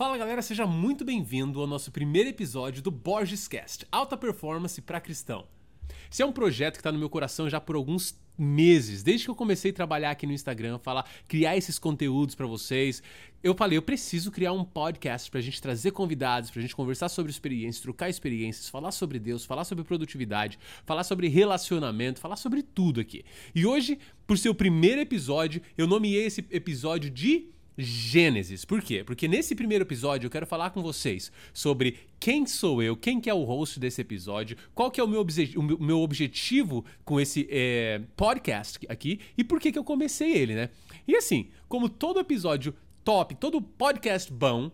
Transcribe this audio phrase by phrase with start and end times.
[0.00, 4.98] Fala galera, seja muito bem-vindo ao nosso primeiro episódio do Borges Cast, alta performance para
[4.98, 5.46] cristão.
[6.10, 9.30] Esse é um projeto que está no meu coração já por alguns meses, desde que
[9.30, 13.02] eu comecei a trabalhar aqui no Instagram, falar, criar esses conteúdos para vocês.
[13.42, 16.74] Eu falei, eu preciso criar um podcast para a gente trazer convidados, para a gente
[16.74, 22.36] conversar sobre experiências, trocar experiências, falar sobre Deus, falar sobre produtividade, falar sobre relacionamento, falar
[22.36, 23.22] sobre tudo aqui.
[23.54, 27.50] E hoje, por ser o primeiro episódio, eu nomeei esse episódio de
[27.82, 28.64] Gênesis.
[28.64, 29.02] Por quê?
[29.04, 33.30] Porque nesse primeiro episódio eu quero falar com vocês sobre quem sou eu, quem que
[33.30, 37.20] é o host desse episódio, qual que é o meu, obje o meu objetivo com
[37.20, 40.70] esse é, podcast aqui e por que que eu comecei ele, né?
[41.06, 42.74] E assim, como todo episódio
[43.04, 44.70] top, todo podcast bom,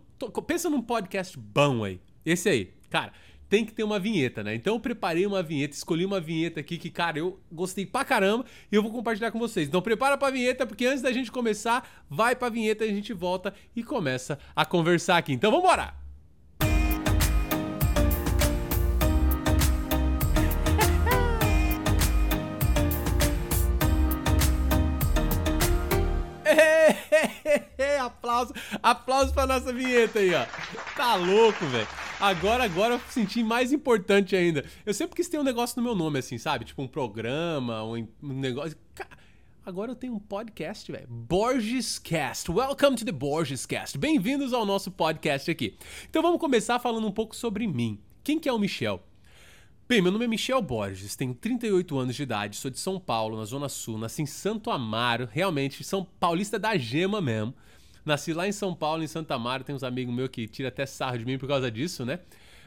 [0.46, 3.12] pensa num podcast bom aí, esse aí, cara
[3.48, 4.54] tem que ter uma vinheta, né?
[4.54, 8.44] Então eu preparei uma vinheta, escolhi uma vinheta aqui que, cara, eu gostei pra caramba
[8.70, 9.68] e eu vou compartilhar com vocês.
[9.68, 13.12] Então prepara pra vinheta, porque antes da gente começar, vai pra vinheta e a gente
[13.12, 15.32] volta e começa a conversar aqui.
[15.32, 15.94] Então vamos embora!
[28.06, 30.44] aplauso, aplauso pra nossa vinheta aí, ó.
[30.96, 32.05] Tá louco, velho.
[32.18, 34.64] Agora, agora eu senti mais importante ainda.
[34.86, 36.64] Eu sempre quis ter um negócio no meu nome, assim, sabe?
[36.64, 38.74] Tipo um programa, um, negócio.
[39.64, 41.06] Agora eu tenho um podcast, velho.
[41.08, 42.50] Borges Cast.
[42.50, 43.98] Welcome to the Borges Cast.
[43.98, 45.76] Bem-vindos ao nosso podcast aqui.
[46.08, 48.00] Então vamos começar falando um pouco sobre mim.
[48.24, 49.02] Quem que é o Michel?
[49.86, 53.36] Bem, meu nome é Michel Borges, tenho 38 anos de idade, sou de São Paulo,
[53.36, 57.54] na Zona Sul, nasci em Santo Amaro, realmente, São Paulista da Gema mesmo.
[58.06, 60.86] Nasci lá em São Paulo, em Santa Mara, tem uns amigos meus que tiram até
[60.86, 62.20] sarro de mim por causa disso, né?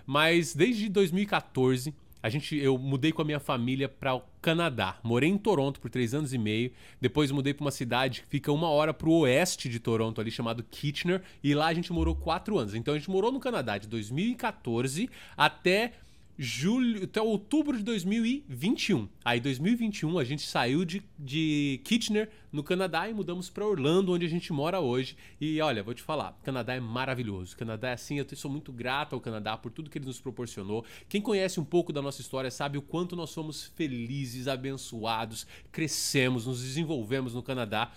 [0.06, 4.98] Mas desde 2014, a gente, eu mudei com a minha família para o Canadá.
[5.02, 6.72] Morei em Toronto por três anos e meio.
[7.00, 10.30] Depois mudei para uma cidade que fica uma hora para o oeste de Toronto, ali
[10.30, 11.22] chamado Kitchener.
[11.42, 12.76] E lá a gente morou quatro anos.
[12.76, 15.94] Então a gente morou no Canadá de 2014 até
[16.42, 19.10] julho até outubro de 2021.
[19.26, 24.26] Aí 2021 a gente saiu de, de Kitchener no Canadá e mudamos para Orlando, onde
[24.26, 25.18] a gente mora hoje.
[25.40, 27.58] E olha, vou te falar, Canadá é maravilhoso.
[27.58, 30.86] Canadá é assim, eu sou muito grato ao Canadá por tudo que ele nos proporcionou.
[31.10, 36.46] Quem conhece um pouco da nossa história sabe o quanto nós somos felizes, abençoados, crescemos,
[36.46, 37.92] nos desenvolvemos no Canadá.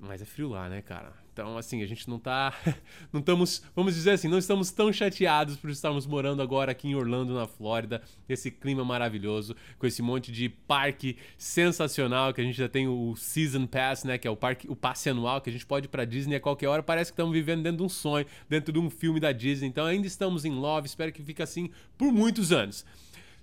[0.00, 1.23] Mas é frio lá, né, cara?
[1.34, 2.54] Então, assim, a gente não tá.
[3.12, 6.94] Não estamos, vamos dizer assim, não estamos tão chateados por estarmos morando agora aqui em
[6.94, 12.56] Orlando, na Flórida, esse clima maravilhoso, com esse monte de parque sensacional, que a gente
[12.56, 14.18] já tem o Season Pass, né?
[14.18, 16.40] Que é o parque, o passe anual, que a gente pode ir pra Disney a
[16.40, 16.82] qualquer hora.
[16.82, 19.68] Parece que estamos vivendo dentro de um sonho, dentro de um filme da Disney.
[19.68, 22.84] Então ainda estamos em love, espero que fique assim por muitos anos.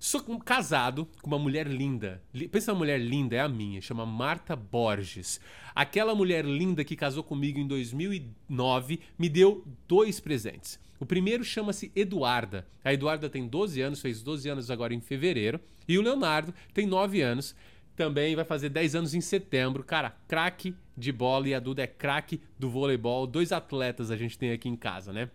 [0.04, 2.24] Sou casado com uma mulher linda.
[2.52, 5.40] Pensa uma mulher linda, é a minha, chama Marta Borges.
[5.76, 10.80] Aquela mulher linda que casou comigo em 2009 me deu dois presentes.
[11.00, 12.68] O primeiro chama-se Eduarda.
[12.84, 15.60] A Eduarda tem 12 anos, fez 12 anos agora em fevereiro.
[15.88, 17.56] E o Leonardo tem 9 anos,
[17.96, 19.84] também vai fazer 10 anos em setembro.
[19.84, 23.28] Cara, craque de bola e a Duda é craque do voleibol.
[23.28, 25.30] Dois atletas a gente tem aqui em casa, né?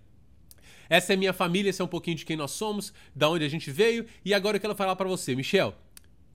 [0.89, 3.49] Essa é minha família, esse é um pouquinho de quem nós somos, da onde a
[3.49, 4.07] gente veio.
[4.25, 5.75] E agora eu quero falar para você, Michel.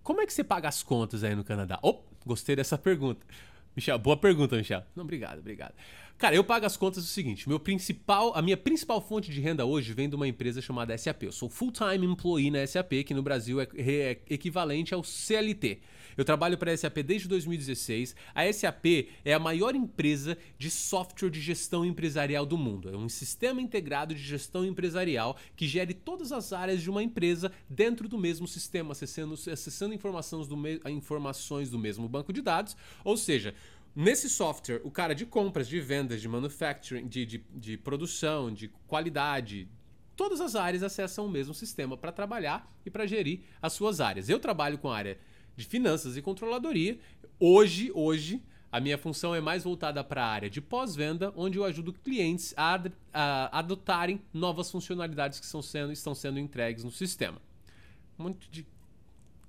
[0.04, 1.80] Como é que você paga as contas aí no Canadá?
[1.82, 3.26] Oh, gostei dessa pergunta.
[3.76, 4.84] Michel, boa pergunta, Michel.
[4.96, 5.74] Não, obrigado, obrigado.
[6.22, 9.66] Cara, eu pago as contas o seguinte: meu principal, a minha principal fonte de renda
[9.66, 11.24] hoje vem de uma empresa chamada SAP.
[11.24, 15.80] Eu sou full-time employee na SAP, que no Brasil é, é equivalente ao CLT.
[16.16, 18.16] Eu trabalho para a SAP desde 2016.
[18.36, 18.86] A SAP
[19.26, 22.90] é a maior empresa de software de gestão empresarial do mundo.
[22.90, 27.52] É um sistema integrado de gestão empresarial que gere todas as áreas de uma empresa
[27.68, 32.78] dentro do mesmo sistema, acessando, acessando informações, do me, informações do mesmo banco de dados.
[33.04, 33.56] Ou seja,
[33.96, 38.70] Nesse software, o cara de compras, de vendas, de manufacturing, de, de, de produção, de
[38.88, 39.68] qualidade,
[40.16, 44.30] todas as áreas acessam o mesmo sistema para trabalhar e para gerir as suas áreas.
[44.30, 45.18] Eu trabalho com a área
[45.58, 46.98] de finanças e controladoria.
[47.38, 48.42] Hoje, hoje,
[48.72, 52.54] a minha função é mais voltada para a área de pós-venda, onde eu ajudo clientes
[52.56, 52.82] a,
[53.14, 57.42] a, adotarem novas funcionalidades que estão sendo, estão sendo entregues no sistema.
[58.18, 58.66] Um monte de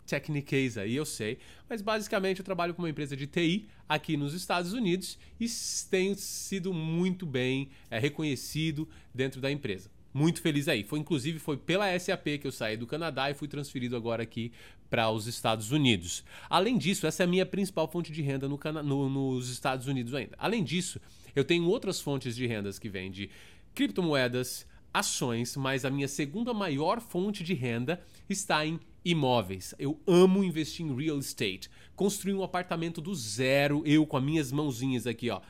[0.07, 1.39] techniques aí, eu sei,
[1.69, 5.47] mas basicamente eu trabalho com uma empresa de TI aqui nos Estados Unidos e
[5.91, 10.85] tenho sido muito bem é, reconhecido dentro da empresa muito feliz aí.
[10.85, 14.53] Foi inclusive foi pela SAP que eu saí do Canadá e fui transferido agora aqui
[14.91, 16.23] para os Estados Unidos.
[16.51, 20.15] Além disso, essa é a minha principal fonte de renda no, no, nos Estados Unidos
[20.15, 20.37] ainda.
[20.39, 21.01] Além disso,
[21.35, 23.31] eu tenho outras fontes de rendas que vêm de
[23.75, 29.75] criptomoedas, ações, mas a minha segunda maior fonte de renda está em imóveis.
[29.79, 31.71] Eu amo investir em real estate.
[31.95, 35.41] Construir um apartamento do zero, eu com as minhas mãozinhas aqui, ó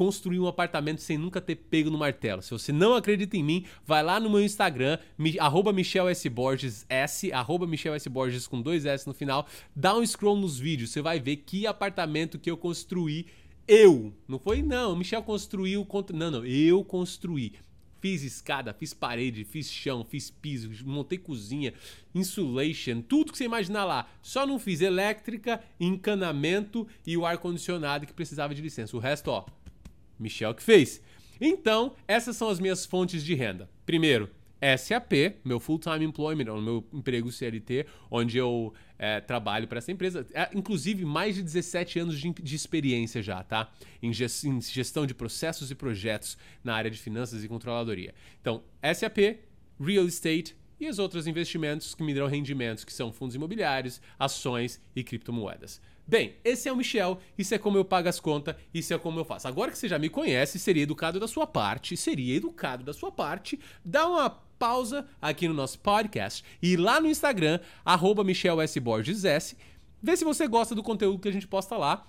[0.00, 2.40] construir um apartamento sem nunca ter pego no martelo.
[2.40, 6.26] Se você não acredita em mim, vai lá no meu Instagram, mi, arroba Michel S.
[6.26, 8.08] Borges, S, arroba Michel S.
[8.08, 11.66] Borges com dois S no final, dá um scroll nos vídeos, você vai ver que
[11.66, 13.26] apartamento que eu construí
[13.68, 14.14] eu.
[14.26, 17.52] Não foi, não, Michel construiu, não, não, eu construí.
[18.00, 21.74] Fiz escada, fiz parede, fiz chão, fiz piso, montei cozinha,
[22.14, 24.08] insulation, tudo que você imaginar lá.
[24.22, 28.96] Só não fiz elétrica, encanamento e o ar-condicionado que precisava de licença.
[28.96, 29.44] O resto, ó,
[30.18, 31.02] Michel que fez.
[31.40, 33.68] Então, essas são as minhas fontes de renda.
[33.84, 34.30] Primeiro,
[34.78, 40.26] SAP, meu full-time employment, o meu emprego CLT, onde eu é, trabalho para essa empresa.
[40.34, 43.72] É, inclusive, mais de 17 anos de, de experiência já, tá?
[44.02, 48.14] Em, em, gestão de processos e projetos na área de finanças e controladoria.
[48.42, 48.62] Então,
[48.94, 49.38] SAP,
[49.80, 54.78] Real Estate e os outros investimentos que me dão rendimentos, que são fundos imobiliários, ações
[54.94, 55.80] e criptomoedas.
[56.06, 59.18] Bem, esse é o Michel, isso é como eu pago as contas, isso é como
[59.18, 59.48] eu faço.
[59.48, 63.10] Agora que você já me conhece, seria educado da sua parte, seria educado da sua
[63.10, 69.56] parte, dar uma pausa aqui no nosso podcast e lá no Instagram, arroba S,
[70.02, 72.06] vê se você gosta do conteúdo que a gente posta lá.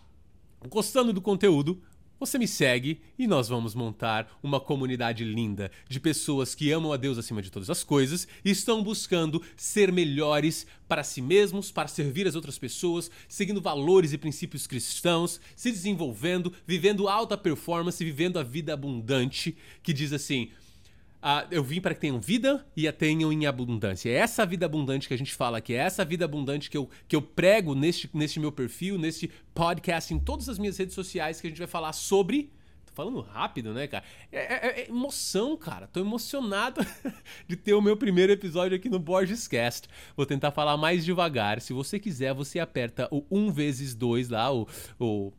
[0.68, 1.82] Gostando do conteúdo,
[2.20, 6.98] você me segue e nós vamos montar uma comunidade linda de pessoas que amam a
[6.98, 11.88] Deus acima de todas as coisas e estão buscando ser melhores para si mesmos, para
[11.88, 18.38] servir as outras pessoas, seguindo valores e princípios cristãos, se desenvolvendo, vivendo alta performance, vivendo
[18.38, 20.52] a vida abundante, que diz assim:
[21.22, 24.10] ah, eu vim para que tenham vida e a tenham em abundância.
[24.10, 26.90] É essa vida abundante que a gente fala aqui, é essa vida abundante que eu,
[27.08, 31.40] que eu prego neste, neste meu perfil, neste podcast, em todas as minhas redes sociais,
[31.40, 32.52] que a gente vai falar sobre.
[32.86, 34.04] Tô falando rápido, né, cara?
[34.32, 35.88] É, é, é emoção, cara.
[35.88, 36.82] Tô emocionado
[37.48, 39.88] de ter o meu primeiro episódio aqui no Borges Cast.
[40.18, 41.62] Vou tentar falar mais devagar.
[41.62, 44.68] Se você quiser, você aperta o 1 vezes 2 lá, o,
[45.00, 45.32] o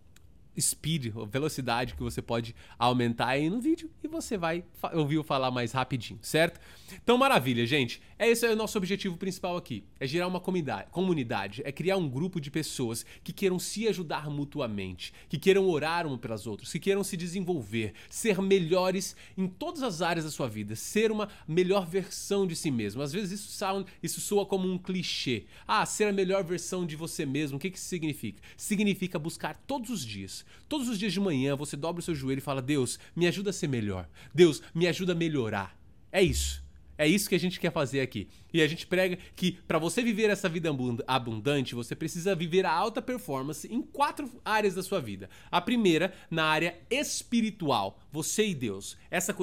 [0.61, 5.73] speed, velocidade que você pode aumentar aí no vídeo e você vai ouvir falar mais
[5.73, 6.61] rapidinho, certo?
[7.03, 8.01] Então, maravilha, gente.
[8.19, 9.83] É esse é o nosso objetivo principal aqui.
[9.99, 15.13] É gerar uma comunidade, é criar um grupo de pessoas que queiram se ajudar mutuamente,
[15.29, 20.03] que queiram orar uma pelas outras, que queiram se desenvolver, ser melhores em todas as
[20.03, 23.03] áreas da sua vida, ser uma melhor versão de si mesmo.
[23.03, 25.47] Às vezes isso, sound, isso soa como um clichê.
[25.67, 27.57] Ah, ser a melhor versão de você mesmo.
[27.57, 28.41] O que, que isso significa?
[28.57, 30.42] Significa buscar todos os dias.
[30.69, 33.51] Todos os dias de manhã você dobra o seu joelho e fala: Deus, me ajuda
[33.51, 34.09] a ser melhor.
[34.35, 35.77] Deus, me ajuda a melhorar.
[36.11, 36.63] É isso.
[36.99, 38.29] É isso que a gente quer fazer aqui.
[38.53, 40.71] E a gente prega que para você viver essa vida
[41.07, 45.29] abundante, você precisa viver a alta performance em quatro áreas da sua vida.
[45.51, 48.97] A primeira, na área espiritual, você e Deus.
[49.11, 49.35] Essa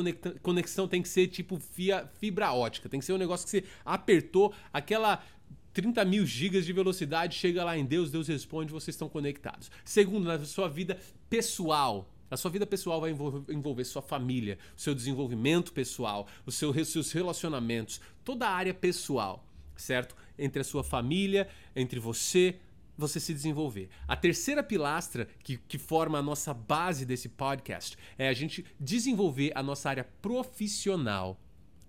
[0.41, 1.59] conexão tem que ser tipo
[2.19, 5.21] fibra ótica, tem que ser um negócio que você apertou, aquela
[5.79, 9.71] 30 mil gigas de velocidade, chega lá em Deus, Deus responde, vocês estão conectados.
[9.85, 10.99] Segundo, na sua vida
[11.29, 12.13] pessoal.
[12.29, 13.11] A sua vida pessoal vai
[13.47, 19.47] envolver sua família, o seu desenvolvimento pessoal, os seus relacionamentos, toda a área pessoal,
[19.77, 20.17] certo?
[20.37, 22.57] Entre a sua família, entre você,
[22.97, 23.89] você se desenvolver.
[24.05, 29.53] A terceira pilastra que, que forma a nossa base desse podcast é a gente desenvolver
[29.55, 31.39] a nossa área profissional,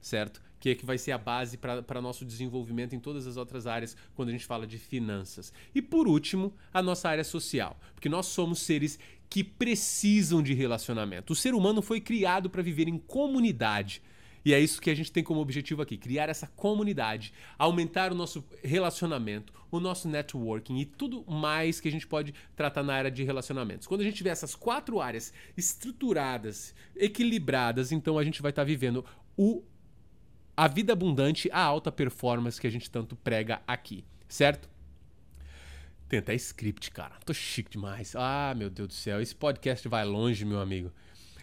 [0.00, 0.40] certo?
[0.60, 3.96] Que é que vai ser a base para nosso desenvolvimento em todas as outras áreas
[4.14, 5.52] quando a gente fala de finanças.
[5.74, 8.98] E por último, a nossa área social, porque nós somos seres
[9.28, 11.32] que precisam de relacionamento.
[11.32, 14.02] O ser humano foi criado para viver em comunidade.
[14.44, 18.14] E é isso que a gente tem como objetivo aqui: criar essa comunidade, aumentar o
[18.14, 23.10] nosso relacionamento, o nosso networking e tudo mais que a gente pode tratar na área
[23.10, 23.86] de relacionamentos.
[23.86, 28.66] Quando a gente tiver essas quatro áreas estruturadas, equilibradas, então a gente vai estar tá
[28.66, 29.04] vivendo
[29.36, 29.62] o
[30.60, 34.68] a vida abundante, a alta performance que a gente tanto prega aqui, certo?
[36.06, 37.14] Tem até script, cara.
[37.24, 38.14] Tô chique demais.
[38.14, 39.22] Ah, meu Deus do céu.
[39.22, 40.92] Esse podcast vai longe, meu amigo.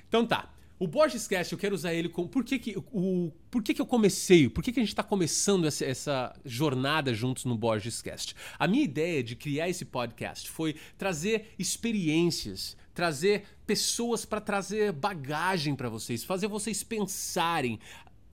[0.07, 0.53] Então tá.
[0.77, 2.29] O Borges Cast, eu quero usar ele como.
[2.29, 4.47] Por que, que, o, por que, que eu comecei?
[4.47, 8.35] Por que, que a gente está começando essa, essa, jornada juntos no Borges Cast?
[8.59, 15.75] A minha ideia de criar esse podcast foi trazer experiências, trazer pessoas para trazer bagagem
[15.75, 17.79] para vocês, fazer vocês pensarem,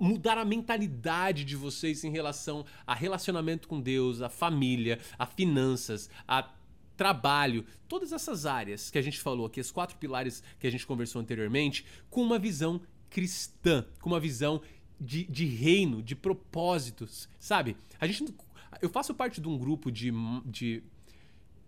[0.04, 6.10] mudar a mentalidade de vocês em relação a relacionamento com Deus, a família, a finanças,
[6.28, 6.48] a
[6.96, 10.86] trabalho, todas essas áreas que a gente falou aqui, os quatro pilares que a gente
[10.86, 12.80] conversou anteriormente, com uma visão
[13.10, 14.60] cristã, com uma visão
[15.00, 17.76] de, de reino, de propósitos, sabe?
[17.98, 18.32] A gente,
[18.80, 20.12] eu faço parte de um grupo de,
[20.44, 20.82] de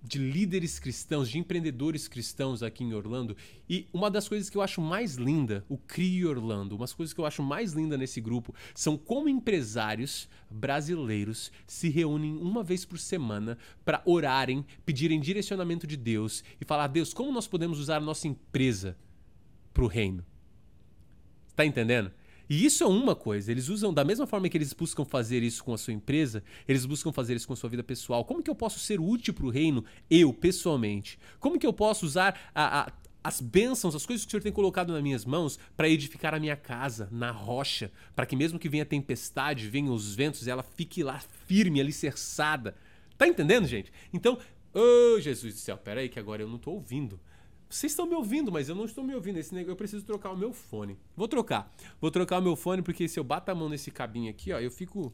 [0.03, 3.37] de líderes cristãos, de empreendedores cristãos aqui em Orlando.
[3.69, 7.21] E uma das coisas que eu acho mais linda, o CRI Orlando, umas coisas que
[7.21, 12.99] eu acho mais linda nesse grupo são como empresários brasileiros se reúnem uma vez por
[12.99, 18.00] semana para orarem, pedirem direcionamento de Deus e falar: Deus, como nós podemos usar a
[18.00, 18.97] nossa empresa
[19.75, 20.25] pro reino.
[21.55, 22.11] Tá entendendo?
[22.49, 23.50] E isso é uma coisa.
[23.50, 26.87] Eles usam, da mesma forma que eles buscam fazer isso com a sua empresa, eles
[26.87, 28.25] buscam fazer isso com a sua vida pessoal.
[28.25, 31.19] Como que eu posso ser útil para o reino, eu, pessoalmente?
[31.41, 32.93] Como que eu posso usar a, a,
[33.25, 36.38] as bênçãos, as coisas que o Senhor tem colocado nas minhas mãos para edificar a
[36.38, 41.03] minha casa na rocha, para que mesmo que venha tempestade, venham os ventos, ela fique
[41.03, 42.76] lá firme, alicerçada.
[43.19, 43.93] Tá entendendo, gente?
[44.12, 44.38] Então,
[44.73, 47.19] oh, Jesus do céu, peraí que agora eu não tô ouvindo.
[47.68, 49.38] Vocês estão me ouvindo, mas eu não estou me ouvindo.
[49.38, 50.96] Esse negócio, eu preciso trocar o meu fone.
[51.16, 51.75] Vou trocar.
[52.00, 54.58] Vou trocar o meu fone porque se eu bato a mão nesse cabinho aqui, ó,
[54.58, 55.12] eu fico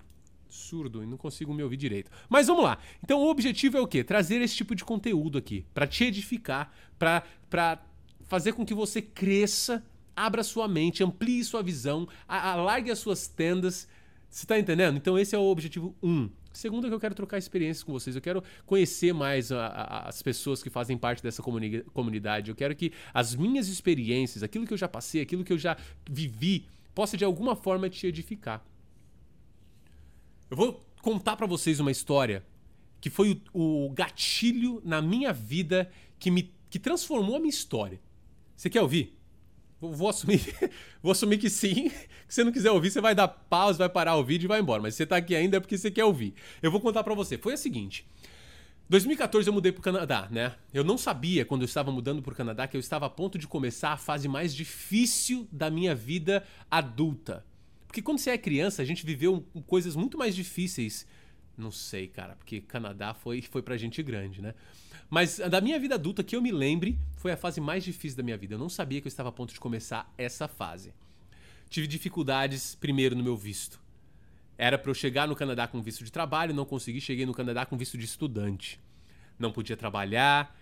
[0.49, 2.11] surdo e não consigo me ouvir direito.
[2.28, 2.78] Mas vamos lá.
[3.02, 4.04] Então o objetivo é o quê?
[4.04, 7.82] Trazer esse tipo de conteúdo aqui para te edificar, para para
[8.25, 9.85] fazer com que você cresça,
[10.16, 13.88] abra sua mente, amplie sua visão, alargue as suas tendas.
[14.30, 14.97] Você está entendendo?
[14.97, 16.11] Então esse é o objetivo 1.
[16.11, 16.30] Um.
[16.52, 18.14] Segundo que eu quero trocar experiências com vocês.
[18.14, 22.50] Eu quero conhecer mais a, a, as pessoas que fazem parte dessa comuni comunidade.
[22.50, 25.76] Eu quero que as minhas experiências, aquilo que eu já passei, aquilo que eu já
[26.09, 28.64] vivi, possa de alguma forma te edificar.
[30.50, 32.44] Eu vou contar para vocês uma história
[33.00, 38.00] que foi o, o, gatilho na minha vida que me que transformou a minha história.
[38.56, 39.18] Você quer ouvir?
[39.91, 40.41] Vou assumir,
[41.03, 41.91] vou assumir que sim.
[42.29, 44.61] Se você não quiser ouvir, você vai dar pausa, vai parar o vídeo e vai
[44.61, 44.81] embora.
[44.81, 46.35] Mas se você tá aqui ainda é porque você quer ouvir.
[46.62, 47.37] Eu vou contar para você.
[47.37, 48.07] Foi a seguinte.
[48.89, 50.55] 2014 eu mudei pro Canadá, né?
[50.73, 53.47] Eu não sabia quando eu estava mudando pro Canadá que eu estava a ponto de
[53.47, 57.45] começar a fase mais difícil da minha vida adulta.
[57.87, 61.07] Porque quando você é criança, a gente viveu coisas muito mais difíceis.
[61.62, 64.54] Não sei, cara, porque Canadá foi foi pra gente grande, né?
[65.09, 68.23] Mas da minha vida adulta, que eu me lembre, foi a fase mais difícil da
[68.23, 68.54] minha vida.
[68.54, 70.92] Eu não sabia que eu estava a ponto de começar essa fase.
[71.69, 73.81] Tive dificuldades, primeiro, no meu visto.
[74.59, 77.00] Era para eu chegar no Canadá com visto de trabalho, não consegui.
[77.00, 78.81] Cheguei no Canadá com visto de estudante.
[79.38, 80.57] Não podia trabalhar,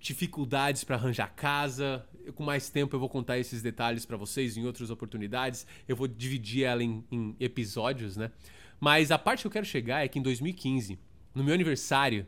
[0.00, 2.06] dificuldades para arranjar casa.
[2.34, 5.66] Com mais tempo eu vou contar esses detalhes para vocês em outras oportunidades.
[5.88, 8.30] Eu vou dividir ela em, em, episódios, né?
[8.78, 10.98] Mas a parte que eu quero chegar é que em 2015,
[11.34, 12.26] no meu aniversário,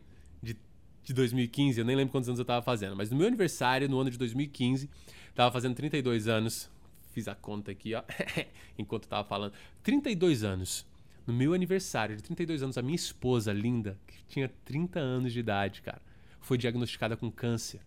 [1.08, 3.98] de 2015, eu nem lembro quantos anos eu tava fazendo, mas no meu aniversário, no
[3.98, 4.90] ano de 2015,
[5.34, 6.70] tava fazendo 32 anos.
[7.12, 8.02] Fiz a conta aqui, ó,
[8.76, 9.54] enquanto eu tava falando.
[9.82, 10.86] 32 anos.
[11.26, 15.40] No meu aniversário de 32 anos, a minha esposa linda, que tinha 30 anos de
[15.40, 16.02] idade, cara,
[16.40, 17.80] foi diagnosticada com câncer.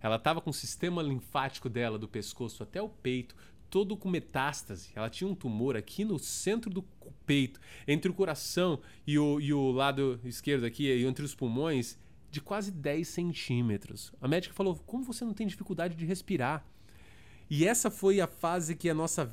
[0.00, 3.34] Ela tava com o sistema linfático dela, do pescoço até o peito,
[3.70, 4.90] todo com metástase.
[4.94, 6.82] Ela tinha um tumor aqui no centro do
[7.24, 11.96] peito, entre o coração e o, e o lado esquerdo aqui, entre os pulmões
[12.30, 14.12] de quase 10 centímetros.
[14.20, 16.66] A médica falou: como você não tem dificuldade de respirar?
[17.48, 19.32] E essa foi a fase que a nossa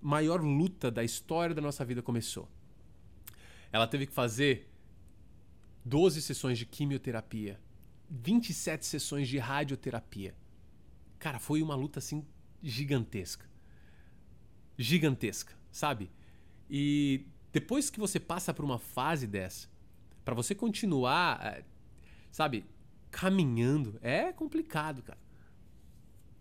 [0.00, 2.48] maior luta da história da nossa vida começou.
[3.72, 4.68] Ela teve que fazer
[5.84, 7.60] 12 sessões de quimioterapia,
[8.10, 10.34] 27 sessões de radioterapia.
[11.18, 12.24] Cara, foi uma luta assim
[12.62, 13.47] gigantesca.
[14.78, 16.10] Gigantesca, sabe?
[16.70, 19.68] E depois que você passa por uma fase dessa,
[20.24, 21.64] para você continuar eh,
[22.30, 22.64] sabe,
[23.10, 23.98] caminhando.
[24.02, 25.18] É complicado, cara.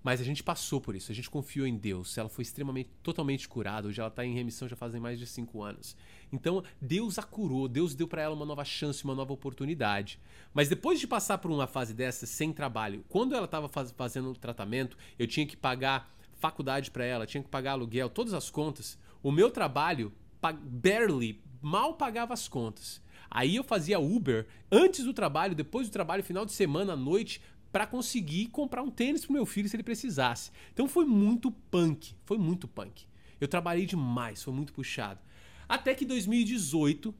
[0.04, 2.18] Mas a gente passou por isso, a gente confiou em Deus.
[2.18, 3.90] Ela foi extremamente, totalmente curada.
[3.90, 5.98] Hoje ela está em remissão já fazem mais de cinco anos.
[6.32, 10.18] Então Deus a curou, Deus deu para ela uma nova chance, uma nova oportunidade.
[10.54, 14.30] Mas depois de passar por uma fase dessa sem trabalho, quando ela estava faz, fazendo
[14.30, 18.50] o tratamento, eu tinha que pagar faculdade para ela, tinha que pagar aluguel, todas as
[18.50, 18.98] contas.
[19.22, 23.02] O meu trabalho barely mal pagava as contas.
[23.30, 27.42] Aí eu fazia Uber antes do trabalho, depois do trabalho, final de semana, à noite,
[27.72, 30.52] para conseguir comprar um tênis pro meu filho se ele precisasse.
[30.74, 33.06] Então foi muito punk, foi muito punk.
[33.40, 35.20] Eu trabalhei demais, foi muito puxado.
[35.68, 37.14] Até que 2018,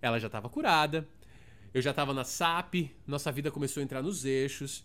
[0.00, 1.08] ela já estava curada,
[1.72, 4.84] eu já estava na SAP, nossa vida começou a entrar nos eixos.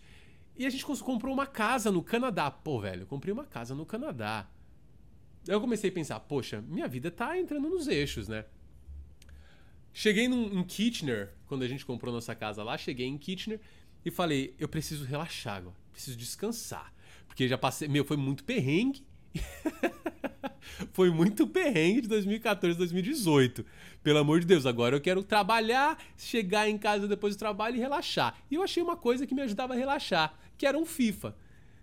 [0.57, 2.49] E a gente comprou uma casa no Canadá.
[2.49, 4.49] Pô, velho, comprei uma casa no Canadá.
[5.47, 8.45] Eu comecei a pensar, poxa, minha vida tá entrando nos eixos, né?
[9.93, 13.59] Cheguei num, em Kitchener, quando a gente comprou nossa casa lá, cheguei em Kitchener
[14.03, 16.93] e falei, eu preciso relaxar agora, preciso descansar.
[17.27, 19.05] Porque já passei, meu, foi muito perrengue.
[20.91, 23.65] foi muito perrengue de 2014, 2018.
[24.03, 27.79] Pelo amor de Deus, agora eu quero trabalhar, chegar em casa depois do trabalho e
[27.79, 28.37] relaxar.
[28.49, 31.35] E eu achei uma coisa que me ajudava a relaxar, que era um FIFA.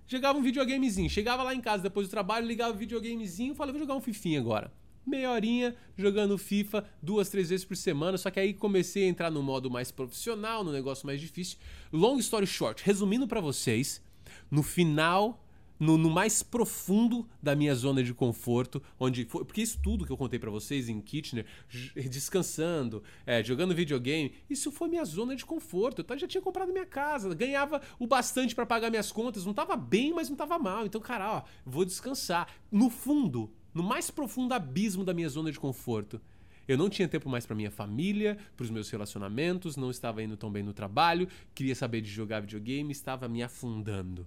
[0.06, 3.86] Chegava um videogamezinho, chegava lá em casa depois do trabalho, ligava o videogamezinho falava, vou
[3.86, 4.70] jogar um fifinha agora
[5.06, 8.16] meia horinha jogando FIFA duas, três vezes por semana.
[8.18, 11.58] Só que aí comecei a entrar no modo mais profissional, no negócio mais difícil.
[11.92, 14.02] Long story short, resumindo para vocês,
[14.50, 15.43] no final
[15.78, 20.12] no, no, mais profundo da minha zona de conforto, onde foi, porque isso tudo que
[20.12, 21.46] eu contei para vocês em Kitchener,
[21.94, 26.04] descansando, é, jogando videogame, isso foi minha zona de conforto.
[26.08, 29.76] Eu já tinha comprado minha casa, ganhava o bastante para pagar minhas contas, não tava
[29.76, 30.86] bem, mas não tava mal.
[30.86, 32.48] Então, cara, ó, vou descansar.
[32.70, 36.20] No fundo, no mais profundo abismo da minha zona de conforto,
[36.66, 40.36] eu não tinha tempo mais para minha família, para os meus relacionamentos, não estava indo
[40.36, 44.26] tão bem no trabalho, queria saber de jogar videogame, estava me afundando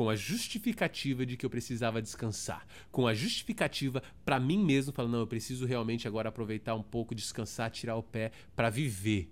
[0.00, 5.12] com a justificativa de que eu precisava descansar, com a justificativa para mim mesmo, falando,
[5.12, 9.30] não, eu preciso realmente agora aproveitar um pouco, descansar, tirar o pé para viver.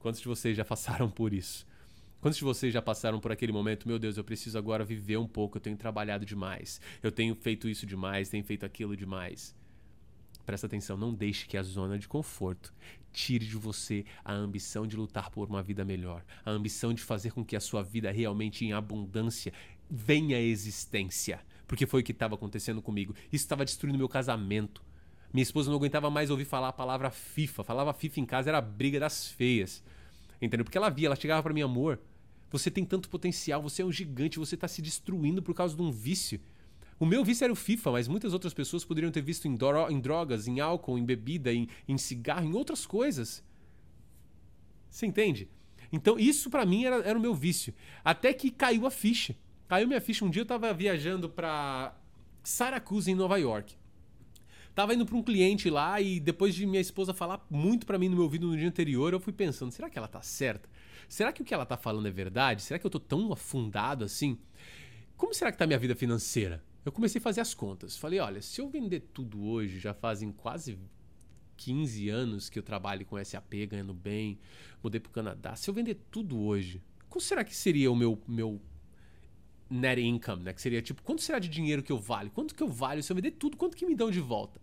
[0.00, 1.64] Quantos de vocês já passaram por isso?
[2.20, 5.28] Quantos de vocês já passaram por aquele momento, meu Deus, eu preciso agora viver um
[5.28, 9.54] pouco, eu tenho trabalhado demais, eu tenho feito isso demais, tenho feito aquilo demais.
[10.44, 12.74] Presta atenção, não deixe que a zona de conforto
[13.14, 17.32] tire de você a ambição de lutar por uma vida melhor, a ambição de fazer
[17.32, 19.52] com que a sua vida realmente em abundância
[19.88, 21.40] venha à existência.
[21.66, 23.14] Porque foi o que estava acontecendo comigo.
[23.32, 24.82] Isso estava destruindo meu casamento.
[25.32, 27.64] Minha esposa não aguentava mais ouvir falar a palavra FIFA.
[27.64, 29.82] Falava FIFA em casa, era a briga das feias.
[30.42, 30.64] Entendeu?
[30.64, 31.98] Porque ela via, ela chegava para mim, amor,
[32.50, 35.82] você tem tanto potencial, você é um gigante, você está se destruindo por causa de
[35.82, 36.40] um vício.
[36.98, 39.56] O meu vício era o FIFA, mas muitas outras pessoas poderiam ter visto em,
[39.90, 43.42] em drogas, em álcool, em bebida, em, em cigarro, em outras coisas.
[44.90, 45.48] Você entende?
[45.92, 47.74] Então, isso para mim era, era o meu vício.
[48.04, 49.36] Até que caiu a ficha.
[49.68, 50.24] Caiu minha ficha.
[50.24, 51.96] Um dia eu tava viajando para
[52.42, 53.74] Syracuse, em Nova York.
[54.74, 58.08] Tava indo para um cliente lá e depois de minha esposa falar muito para mim
[58.08, 60.68] no meu ouvido no dia anterior, eu fui pensando: será que ela tá certa?
[61.08, 62.60] Será que o que ela tá falando é verdade?
[62.62, 64.36] Será que eu tô tão afundado assim?
[65.16, 66.62] Como será que tá minha vida financeira?
[66.84, 67.96] Eu comecei a fazer as contas.
[67.96, 70.78] Falei, olha, se eu vender tudo hoje, já fazem quase
[71.56, 74.38] 15 anos que eu trabalho com SAP, ganhando bem,
[74.82, 75.56] mudei para o Canadá.
[75.56, 78.60] Se eu vender tudo hoje, quanto será que seria o meu, meu
[79.70, 80.52] net income, né?
[80.52, 82.30] Que seria tipo, quanto será de dinheiro que eu valho?
[82.30, 83.56] Quanto que eu valho se eu vender tudo?
[83.56, 84.60] Quanto que me dão de volta?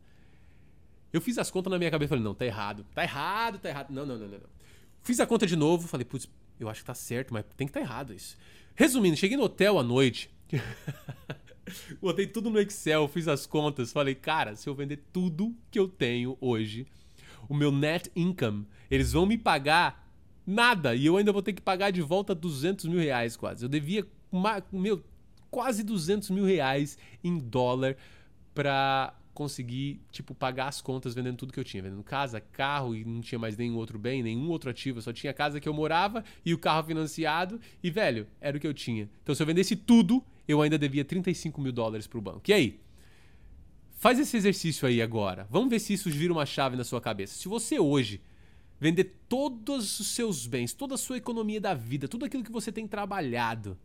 [1.12, 2.86] Eu fiz as contas na minha cabeça e falei, não, tá errado.
[2.94, 3.92] Tá errado, tá errado.
[3.92, 4.50] Não, não, não, não, não.
[5.02, 7.74] Fiz a conta de novo, falei, putz, eu acho que tá certo, mas tem que
[7.74, 8.38] tá errado isso.
[8.76, 10.30] Resumindo, cheguei no hotel à noite.
[12.02, 15.88] Botei tudo no Excel, fiz as contas, falei, cara, se eu vender tudo que eu
[15.88, 16.88] tenho hoje,
[17.48, 20.10] o meu net income, eles vão me pagar
[20.46, 23.64] nada e eu ainda vou ter que pagar de volta 200 mil reais quase.
[23.64, 24.06] Eu devia,
[24.72, 25.04] meu,
[25.50, 27.96] quase 200 mil reais em dólar
[28.54, 31.82] pra conseguir, tipo, pagar as contas vendendo tudo que eu tinha.
[31.82, 35.02] Vendendo casa, carro e não tinha mais nenhum outro bem, nenhum outro ativo.
[35.02, 37.60] só tinha a casa que eu morava e o carro financiado.
[37.82, 39.10] E, velho, era o que eu tinha.
[39.24, 42.42] Então, se eu vendesse tudo, eu ainda devia 35 mil dólares pro banco.
[42.48, 42.80] E aí?
[43.98, 45.48] Faz esse exercício aí agora.
[45.50, 47.36] Vamos ver se isso vira uma chave na sua cabeça.
[47.36, 48.22] Se você hoje
[48.80, 52.72] vender todos os seus bens, toda a sua economia da vida, tudo aquilo que você
[52.72, 53.78] tem trabalhado,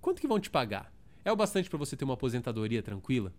[0.00, 0.94] quanto que vão te pagar?
[1.24, 3.34] É o bastante para você ter uma aposentadoria tranquila?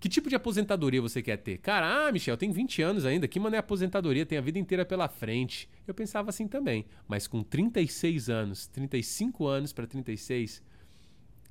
[0.00, 1.58] Que tipo de aposentadoria você quer ter?
[1.58, 5.08] Cara, ah, Michel, tem 20 anos ainda, que mané aposentadoria, tem a vida inteira pela
[5.08, 5.68] frente.
[5.86, 10.62] Eu pensava assim também, mas com 36 anos, 35 anos para 36,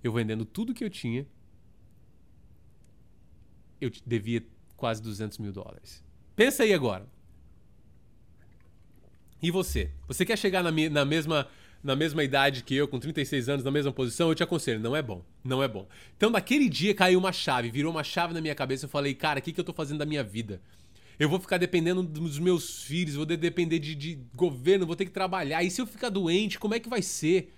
[0.03, 1.25] eu vendendo tudo que eu tinha,
[3.79, 4.43] eu devia
[4.75, 6.03] quase 200 mil dólares.
[6.35, 7.07] Pensa aí agora.
[9.41, 9.91] E você?
[10.07, 11.47] Você quer chegar na, na, mesma,
[11.83, 14.29] na mesma idade que eu, com 36 anos, na mesma posição?
[14.29, 15.23] Eu te aconselho, não é bom.
[15.43, 15.87] Não é bom.
[16.15, 18.85] Então, naquele dia caiu uma chave, virou uma chave na minha cabeça.
[18.85, 20.61] Eu falei, cara, o que, que eu tô fazendo da minha vida?
[21.19, 25.11] Eu vou ficar dependendo dos meus filhos, vou depender de, de governo, vou ter que
[25.11, 25.63] trabalhar.
[25.63, 27.53] E se eu ficar doente, como é que vai ser?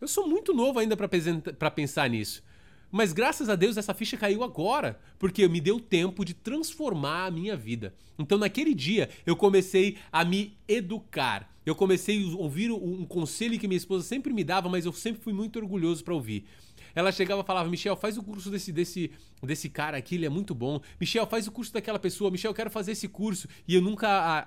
[0.00, 2.42] Eu sou muito novo ainda para pensar nisso.
[2.90, 7.30] Mas graças a Deus essa ficha caiu agora, porque me deu tempo de transformar a
[7.30, 7.94] minha vida.
[8.18, 11.48] Então naquele dia eu comecei a me educar.
[11.64, 15.22] Eu comecei a ouvir um conselho que minha esposa sempre me dava, mas eu sempre
[15.22, 16.46] fui muito orgulhoso para ouvir.
[16.94, 20.30] Ela chegava e falava: Michel, faz o curso desse, desse, desse cara aqui, ele é
[20.30, 20.80] muito bom.
[20.98, 22.30] Michel, faz o curso daquela pessoa.
[22.30, 23.46] Michel, eu quero fazer esse curso.
[23.68, 24.46] E eu nunca a, a,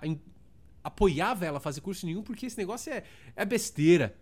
[0.83, 3.03] apoiava ela a fazer curso nenhum, porque esse negócio é,
[3.35, 4.15] é besteira.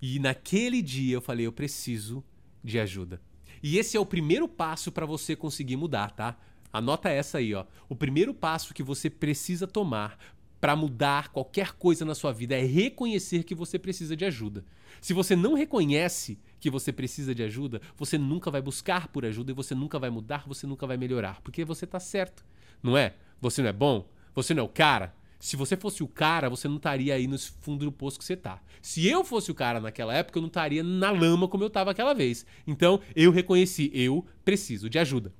[0.00, 2.24] E naquele dia eu falei, eu preciso
[2.62, 3.20] de ajuda.
[3.62, 6.38] E esse é o primeiro passo para você conseguir mudar, tá?
[6.72, 7.66] Anota essa aí, ó.
[7.88, 10.18] O primeiro passo que você precisa tomar
[10.60, 14.64] para mudar qualquer coisa na sua vida é reconhecer que você precisa de ajuda.
[15.00, 19.50] Se você não reconhece que você precisa de ajuda, você nunca vai buscar por ajuda
[19.50, 22.44] e você nunca vai mudar, você nunca vai melhorar, porque você tá certo,
[22.82, 23.14] não é?
[23.40, 24.06] Você não é bom?
[24.34, 25.14] Você não é o cara?
[25.40, 28.36] Se você fosse o cara, você não estaria aí no fundo do poço que você
[28.36, 28.60] tá.
[28.82, 31.90] Se eu fosse o cara naquela época, eu não estaria na lama como eu estava
[31.90, 32.44] aquela vez.
[32.66, 35.32] Então, eu reconheci, eu preciso de ajuda.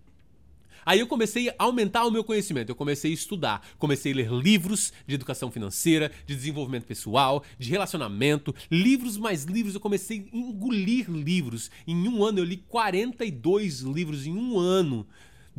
[0.87, 4.33] Aí eu comecei a aumentar o meu conhecimento, eu comecei a estudar, comecei a ler
[4.33, 10.37] livros de educação financeira, de desenvolvimento pessoal, de relacionamento, livros mais livros, eu comecei a
[10.37, 11.71] engolir livros.
[11.87, 15.07] Em um ano eu li 42 livros em um ano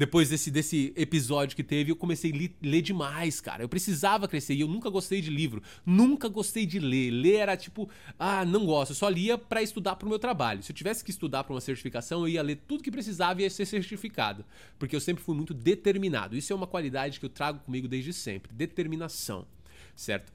[0.01, 3.61] depois desse, desse episódio que teve, eu comecei a ler, demais, cara.
[3.61, 5.61] Eu precisava crescer e eu nunca gostei de livro.
[5.85, 7.11] Nunca gostei de ler.
[7.11, 7.87] Ler era tipo,
[8.17, 8.93] ah, não gosto.
[8.93, 10.63] Eu só lia para estudar pro meu trabalho.
[10.63, 13.43] Se eu tivesse que estudar para uma certificação, eu ia ler tudo que precisava e
[13.43, 14.43] ia ser certificado.
[14.79, 16.35] Porque eu sempre fui muito determinado.
[16.35, 18.51] Isso é uma qualidade que eu trago comigo desde sempre.
[18.55, 19.45] Determinação,
[19.95, 20.33] certo?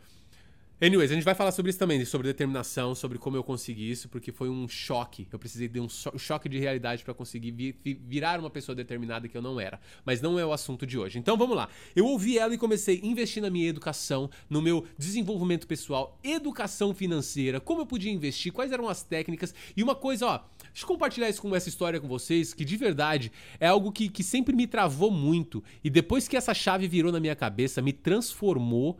[0.79, 4.11] Anyways, a gente vai falar sobre isso também, sobre determinação, sobre como eu consegui isso,
[4.11, 5.27] porque foi um choque.
[5.33, 7.75] Eu precisei de um choque de realidade para conseguir
[8.07, 9.81] virar uma pessoa determinada que eu não era.
[10.05, 11.19] Mas não é o assunto de hoje.
[11.19, 11.71] Então vamos lá.
[11.95, 16.93] Eu ouvi ela e comecei a investir na minha educação, no meu desenvolvimento pessoal, educação
[16.93, 19.55] financeira, como eu podia investir, quais eram as técnicas.
[19.75, 22.77] E uma coisa, ó, deixa eu compartilhar isso com essa história com vocês, que de
[22.77, 25.65] verdade é algo que, que sempre me travou muito.
[25.83, 28.99] E depois que essa chave virou na minha cabeça, me transformou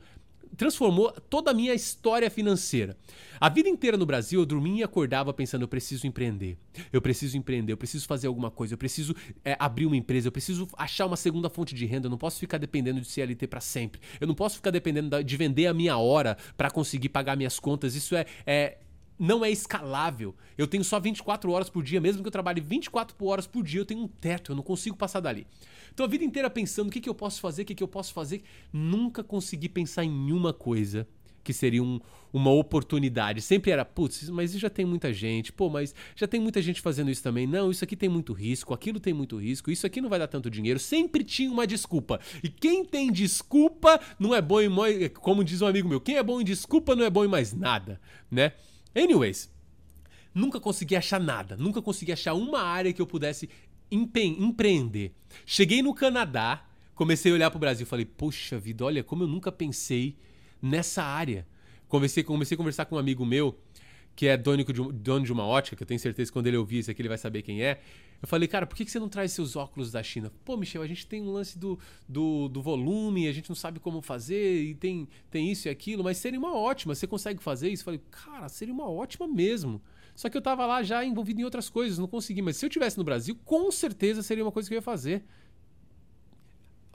[0.57, 2.97] transformou toda a minha história financeira.
[3.41, 6.57] A vida inteira no Brasil eu dormia e acordava pensando: eu preciso empreender,
[6.93, 10.33] eu preciso empreender, eu preciso fazer alguma coisa, eu preciso é, abrir uma empresa, eu
[10.33, 13.61] preciso achar uma segunda fonte de renda, eu não posso ficar dependendo de CLT para
[13.61, 17.59] sempre, eu não posso ficar dependendo de vender a minha hora para conseguir pagar minhas
[17.59, 17.95] contas.
[17.95, 18.79] Isso é, é
[19.19, 20.35] não é escalável.
[20.57, 23.81] Eu tenho só 24 horas por dia, mesmo que eu trabalhe 24 horas por dia,
[23.81, 25.47] eu tenho um teto, eu não consigo passar dali.
[25.93, 27.89] Então a vida inteira pensando o que, que eu posso fazer, o que, que eu
[27.89, 31.07] posso fazer, nunca consegui pensar em uma coisa
[31.47, 32.01] que seria um,
[32.33, 33.41] uma oportunidade.
[33.41, 37.09] Sempre era, putz, mas já tem muita gente, pô, mas já tem muita gente fazendo
[37.09, 37.47] isso também.
[37.47, 40.27] Não, isso aqui tem muito risco, aquilo tem muito risco, isso aqui não vai dar
[40.27, 40.81] tanto dinheiro.
[40.81, 42.21] Sempre tinha uma desculpa.
[42.43, 44.69] E quem tem desculpa não é bom em,
[45.21, 47.53] como diz um amigo meu, quem é bom em desculpa não é bom em mais
[47.53, 48.53] nada, né?
[48.97, 49.53] Anyways,
[50.35, 53.51] nunca consegui achar nada, nunca consegui achar uma área que eu pudesse
[53.91, 55.13] empreender.
[55.45, 59.29] Cheguei no Canadá, comecei a olhar para o Brasil, falei, poxa vida, olha como eu
[59.29, 60.17] nunca pensei
[60.63, 61.47] nessa área.
[61.87, 63.59] Comecei, comecei a conversar com um amigo meu,
[64.17, 66.57] que é dono de, dono de uma ótica, que eu tenho certeza que quando ele
[66.57, 67.79] ouvir isso aqui ele vai saber quem é.
[68.21, 70.33] Eu falei, cara, por que você não traz seus óculos da China?
[70.43, 73.79] Pô, Michel, a gente tem um lance do, do, do volume, a gente não sabe
[73.79, 77.69] como fazer, e tem, tem isso e aquilo, mas seria uma ótima, você consegue fazer
[77.69, 77.83] isso?
[77.83, 79.83] Eu falei, cara, seria uma ótima mesmo.
[80.15, 82.41] Só que eu tava lá já envolvido em outras coisas, não consegui.
[82.41, 85.23] Mas se eu tivesse no Brasil, com certeza seria uma coisa que eu ia fazer.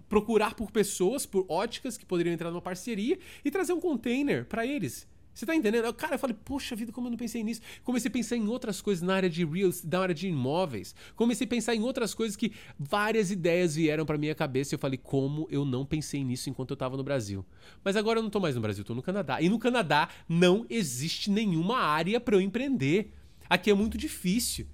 [0.09, 4.65] Procurar por pessoas, por óticas que poderiam entrar numa parceria e trazer um container para
[4.65, 5.07] eles.
[5.41, 5.91] Você tá entendendo?
[5.95, 7.61] Cara, eu falei, poxa vida, como eu não pensei nisso?
[7.83, 10.93] Comecei a pensar em outras coisas na área de real, na área de imóveis.
[11.15, 14.79] Comecei a pensar em outras coisas que várias ideias vieram para minha cabeça e eu
[14.79, 17.43] falei, como eu não pensei nisso enquanto eu tava no Brasil?
[17.83, 19.41] Mas agora eu não tô mais no Brasil, tô no Canadá.
[19.41, 23.11] E no Canadá não existe nenhuma área para eu empreender.
[23.49, 24.67] Aqui é muito difícil.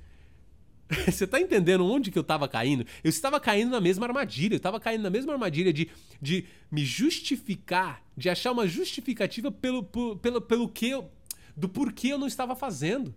[1.06, 2.86] Você tá entendendo onde que eu tava caindo?
[3.04, 4.54] Eu estava caindo na mesma armadilha.
[4.54, 5.90] Eu estava caindo na mesma armadilha de,
[6.22, 11.10] de me justificar, de achar uma justificativa pelo, pelo, pelo que eu,
[11.56, 13.14] do porquê eu não estava fazendo.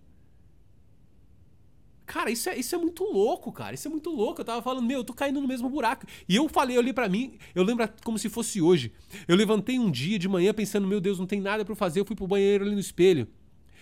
[2.05, 3.73] Cara, isso é, isso é muito louco, cara.
[3.73, 4.41] Isso é muito louco.
[4.41, 6.05] Eu tava falando, meu, eu tô caindo no mesmo buraco.
[6.27, 8.91] E eu falei ali para mim, eu lembro como se fosse hoje.
[9.29, 12.01] Eu levantei um dia de manhã pensando, meu Deus, não tem nada para fazer.
[12.01, 13.29] Eu fui pro banheiro ali no espelho.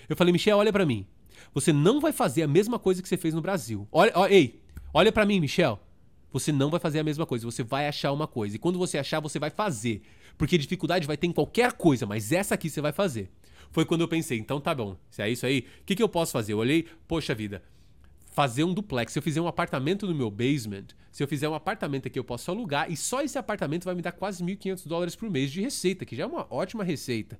[0.08, 1.08] Eu falei, Michel, olha para mim.
[1.54, 3.88] Você não vai fazer a mesma coisa que você fez no Brasil.
[3.91, 4.62] Olha, olha ei,
[4.93, 5.80] olha para mim, Michel.
[6.32, 8.56] Você não vai fazer a mesma coisa, você vai achar uma coisa.
[8.56, 10.04] E quando você achar, você vai fazer.
[10.38, 13.32] Porque dificuldade vai ter em qualquer coisa, mas essa aqui você vai fazer.
[13.71, 16.10] Foi quando eu pensei, então tá bom, se é isso aí, o que, que eu
[16.10, 16.54] posso fazer?
[16.54, 17.62] Eu olhei, poxa vida,
[18.32, 19.13] fazer um duplex.
[19.13, 22.23] Se eu fizer um apartamento no meu basement, se eu fizer um apartamento aqui, eu
[22.23, 25.62] posso alugar, e só esse apartamento vai me dar quase 1.500 dólares por mês de
[25.62, 27.39] receita, que já é uma ótima receita.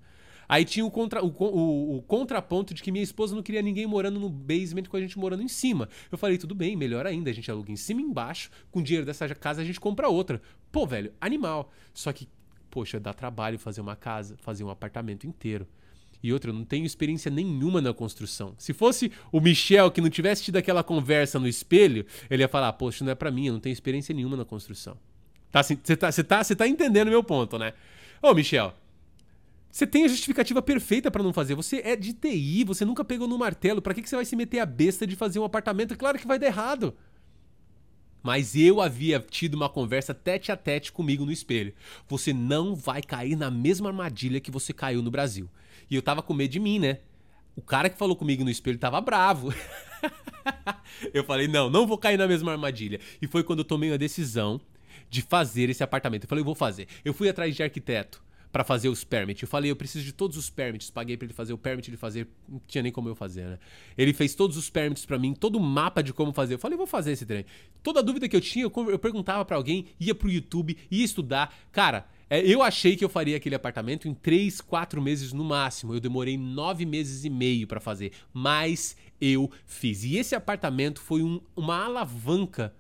[0.50, 3.86] Aí tinha o, contra, o, o, o, contraponto de que minha esposa não queria ninguém
[3.86, 5.88] morando no basement com a gente morando em cima.
[6.12, 8.84] Eu falei, tudo bem, melhor ainda, a gente aluga em cima e embaixo, com o
[8.84, 10.42] dinheiro dessa casa a gente compra outra.
[10.72, 11.72] Pô, velho, animal.
[11.94, 12.28] Só que,
[12.72, 15.68] poxa, dá trabalho fazer uma casa, fazer um apartamento inteiro.
[16.24, 18.56] E outra, eu não tenho experiência nenhuma na construção.
[18.58, 22.74] Se fosse o Michel que não tivesse tido aquela conversa no espelho, ele ia falar:
[22.74, 24.98] Poxa, não é para mim, eu não tenho experiência nenhuma na construção.
[25.52, 27.74] Tá, você tá, tá, tá entendendo o meu ponto, né?
[28.22, 28.74] Ô, Michel,
[29.72, 31.54] você tem a justificativa perfeita para não fazer.
[31.56, 33.82] Você é de TI, você nunca pegou no martelo.
[33.82, 35.98] Para que, que você vai se meter a besta de fazer um apartamento?
[35.98, 36.96] Claro que vai dar errado.
[38.22, 41.74] Mas eu havia tido uma conversa tete a tete comigo no espelho.
[42.08, 45.50] Você não vai cair na mesma armadilha que você caiu no Brasil.
[45.90, 47.00] E eu tava com medo de mim, né?
[47.56, 49.54] O cara que falou comigo no espelho tava bravo.
[51.14, 53.00] eu falei: não, não vou cair na mesma armadilha.
[53.22, 54.60] E foi quando eu tomei a decisão
[55.10, 56.24] de fazer esse apartamento.
[56.24, 56.88] Eu falei: eu vou fazer.
[57.06, 59.42] Eu fui atrás de arquiteto para fazer os permits.
[59.42, 60.90] Eu falei, eu preciso de todos os permits.
[60.90, 63.60] Paguei para ele fazer o permit de fazer, não tinha nem como eu fazer, né?
[63.98, 66.56] Ele fez todos os permits para mim, todo o mapa de como fazer.
[66.56, 67.46] Eu falei, vou fazer esse trem.
[67.84, 71.56] Toda dúvida que eu tinha, eu, eu perguntava para alguém, ia pro YouTube, ia estudar.
[71.72, 75.94] Cara, é, eu achei que eu faria aquele apartamento em 3, 4 meses no máximo.
[75.94, 80.04] Eu demorei 9 meses e meio para fazer, mas eu fiz.
[80.04, 82.74] E esse apartamento foi um, uma alavanca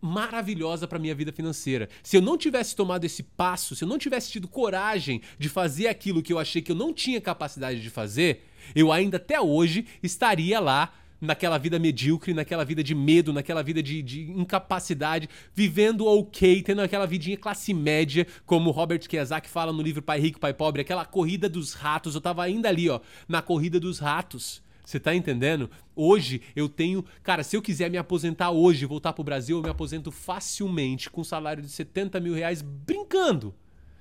[0.00, 1.88] maravilhosa para minha vida financeira.
[2.02, 5.88] Se eu não tivesse tomado esse passo, se eu não tivesse tido coragem de fazer
[5.88, 9.86] aquilo que eu achei que eu não tinha capacidade de fazer, eu ainda até hoje
[10.02, 16.06] estaria lá naquela vida medíocre, naquela vida de medo, naquela vida de, de, incapacidade, vivendo
[16.06, 20.54] ok, tendo aquela vidinha classe média, como Robert Kiyosaki fala no livro Pai Rico, Pai
[20.54, 22.14] Pobre, aquela corrida dos ratos.
[22.14, 24.62] Eu tava ainda ali, ó, na corrida dos ratos.
[24.90, 25.70] Você tá entendendo?
[25.94, 27.04] Hoje eu tenho.
[27.22, 31.08] Cara, se eu quiser me aposentar hoje e voltar pro Brasil, eu me aposento facilmente
[31.08, 33.54] com um salário de 70 mil reais brincando.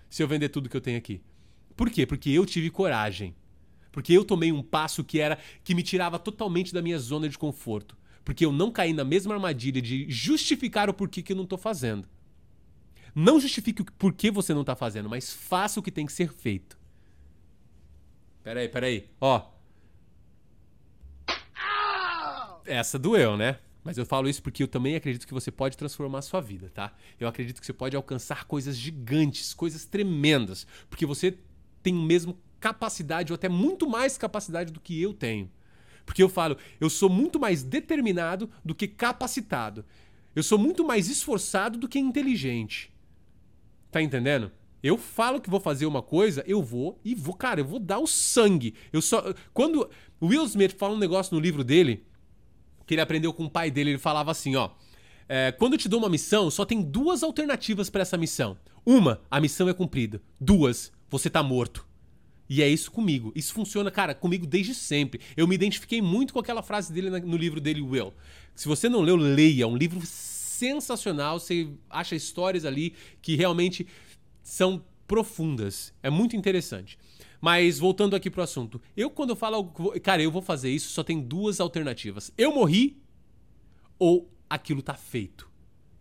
[0.10, 1.21] Se eu vender tudo que eu tenho aqui.
[1.75, 2.08] Por quê?
[2.08, 3.36] Porque eu tive coragem.
[3.91, 7.38] Porque eu tomei um passo que era que me tirava totalmente da minha zona de
[7.38, 7.95] conforto.
[8.25, 11.56] Porque eu não caí na mesma armadilha de justificar o porquê que eu não tô
[11.56, 12.10] fazendo.
[13.13, 16.34] Não justifique o porquê você não tá fazendo, mas faça o que tem que ser
[16.34, 16.80] feito.
[18.41, 19.08] Peraí, peraí.
[19.21, 19.59] Ó,
[22.70, 23.58] essa doeu, né?
[23.84, 26.70] Mas eu falo isso porque eu também acredito que você pode transformar a sua vida,
[26.74, 26.94] tá?
[27.20, 31.38] Eu acredito que você pode alcançar coisas gigantes, coisas tremendas, porque você
[31.82, 35.50] tem mesmo capacidade ou até muito mais capacidade do que eu tenho.
[36.06, 39.86] Porque eu falo, eu sou muito mais determinado do que capacitado.
[40.36, 42.92] Eu sou muito mais esforçado do que inteligente.
[43.92, 44.52] Tá entendendo?
[44.82, 48.00] Eu falo que vou fazer uma coisa, eu vou e vou, cara, eu vou dar
[48.00, 48.74] o sangue.
[48.94, 49.90] Eu só quando
[50.22, 52.06] Will Smith fala um negócio no livro dele,
[52.89, 53.91] que ele aprendeu com o pai dele.
[53.91, 54.71] Ele falava assim, ó.
[55.28, 58.58] É, quando eu te dou uma missão, só tem duas alternativas para essa missão.
[58.84, 60.19] Uma, a missão é cumprida.
[60.41, 61.88] Duas, você tá morto.
[62.49, 63.32] E é isso comigo.
[63.36, 65.21] Isso funciona, cara, comigo desde sempre.
[65.38, 68.12] Eu me identifiquei muito com aquela frase dele no livro dele, Will.
[68.56, 69.65] Se você não leu, leia.
[69.65, 71.39] É um livro sensacional.
[71.39, 73.86] Você acha histórias ali que realmente
[74.41, 75.93] são profundas.
[76.02, 76.97] É muito interessante.
[77.41, 78.82] Mas voltando aqui pro assunto.
[78.95, 79.71] Eu, quando eu falo,
[80.04, 82.32] cara, eu vou fazer isso, só tem duas alternativas.
[82.38, 83.02] Eu morri
[83.97, 85.49] ou aquilo tá feito.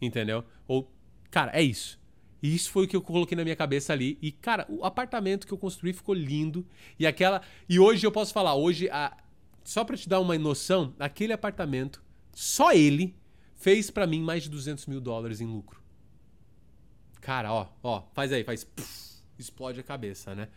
[0.01, 0.45] Entendeu?
[0.67, 0.91] Ou,
[1.31, 1.99] cara, é isso.
[2.43, 4.19] E isso foi o que eu coloquei na minha cabeça ali.
[4.23, 6.67] E, cara, o apartamento que eu construí ficou lindo.
[6.99, 7.43] E aquela.
[7.69, 9.17] E hoje eu posso falar, hoje, a...
[9.65, 13.17] só pra te dar uma noção, aquele apartamento, só ele,
[13.57, 15.83] fez para mim mais de 200 mil dólares em lucro.
[17.21, 18.63] Cara, ó, ó, faz aí, faz.
[18.63, 20.49] Puff, explode a cabeça, né?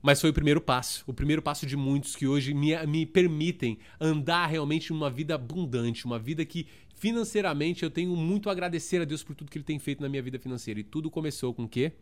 [0.00, 3.78] Mas foi o primeiro passo, o primeiro passo de muitos que hoje me, me permitem
[4.00, 9.04] andar realmente uma vida abundante, uma vida que financeiramente eu tenho muito a agradecer a
[9.04, 10.80] Deus por tudo que Ele tem feito na minha vida financeira.
[10.80, 11.92] E tudo começou com o quê?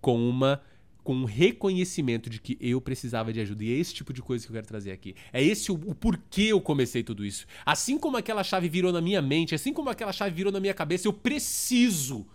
[0.00, 0.62] Com uma
[1.02, 3.64] com um reconhecimento de que eu precisava de ajuda.
[3.64, 5.14] E é esse tipo de coisa que eu quero trazer aqui.
[5.32, 7.44] É esse o, o, porquê eu comecei tudo isso.
[7.66, 10.74] Assim como aquela chave virou na minha mente, assim como aquela chave virou na minha
[10.74, 12.26] cabeça, eu preciso.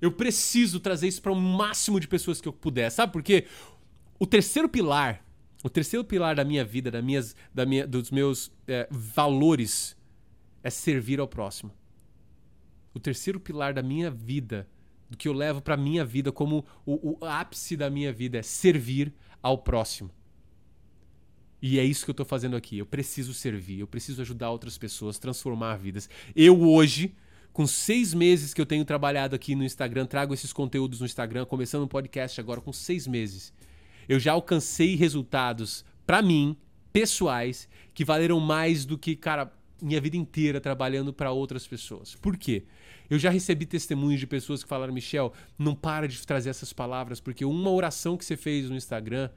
[0.00, 2.90] Eu preciso trazer isso para o máximo de pessoas que eu puder.
[2.90, 3.46] Sabe por quê?
[4.18, 5.24] O terceiro pilar,
[5.62, 9.96] o terceiro pilar da minha vida, da minhas, da minha, dos meus é, valores,
[10.62, 11.72] é servir ao próximo.
[12.94, 14.66] O terceiro pilar da minha vida,
[15.10, 18.42] do que eu levo para minha vida como o, o ápice da minha vida, é
[18.42, 20.10] servir ao próximo.
[21.60, 22.78] E é isso que eu estou fazendo aqui.
[22.78, 26.08] Eu preciso servir, eu preciso ajudar outras pessoas, transformar vidas.
[26.34, 27.14] Eu hoje,
[27.52, 31.44] com seis meses que eu tenho trabalhado aqui no Instagram, trago esses conteúdos no Instagram,
[31.44, 33.52] começando um podcast agora com seis meses
[34.08, 36.56] eu já alcancei resultados para mim,
[36.92, 42.14] pessoais, que valeram mais do que, cara, minha vida inteira trabalhando para outras pessoas.
[42.14, 42.64] Por quê?
[43.08, 47.20] Eu já recebi testemunhos de pessoas que falaram: Michel, não para de trazer essas palavras,
[47.20, 49.30] porque uma oração que você fez no Instagram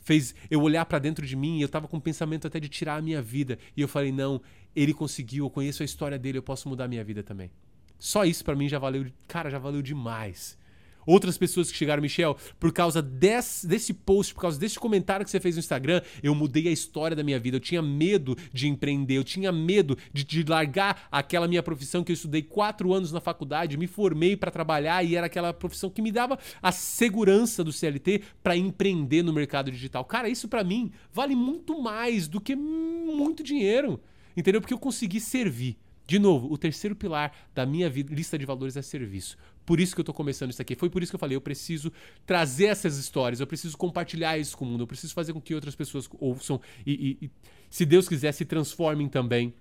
[0.00, 2.68] fez eu olhar para dentro de mim e eu tava com o pensamento até de
[2.68, 3.58] tirar a minha vida.
[3.76, 4.40] E eu falei: não,
[4.74, 7.50] ele conseguiu, eu conheço a história dele, eu posso mudar a minha vida também.
[7.98, 10.58] Só isso para mim já valeu, cara, já valeu demais.
[11.06, 15.30] Outras pessoas que chegaram, Michel, por causa desse, desse post, por causa desse comentário que
[15.30, 17.56] você fez no Instagram, eu mudei a história da minha vida.
[17.56, 22.10] Eu tinha medo de empreender, eu tinha medo de, de largar aquela minha profissão que
[22.10, 26.02] eu estudei quatro anos na faculdade, me formei para trabalhar e era aquela profissão que
[26.02, 30.04] me dava a segurança do CLT para empreender no mercado digital.
[30.04, 34.00] Cara, isso para mim vale muito mais do que muito dinheiro.
[34.36, 34.60] Entendeu?
[34.60, 35.78] Porque eu consegui servir.
[36.06, 39.36] De novo, o terceiro pilar da minha lista de valores é serviço.
[39.64, 40.76] Por isso que eu estou começando isso aqui.
[40.76, 41.92] Foi por isso que eu falei, eu preciso
[42.24, 45.54] trazer essas histórias, eu preciso compartilhar isso com o mundo, eu preciso fazer com que
[45.54, 47.30] outras pessoas ouçam e, e, e
[47.68, 49.52] se Deus quiser, se transformem também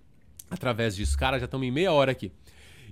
[0.50, 1.18] através disso.
[1.18, 2.32] Cara, já estamos em meia hora aqui.